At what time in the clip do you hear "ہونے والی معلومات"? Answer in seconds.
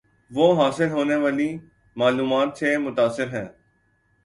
0.91-2.57